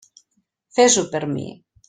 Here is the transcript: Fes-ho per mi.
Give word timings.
Fes-ho 0.79 1.05
per 1.13 1.23
mi. 1.35 1.47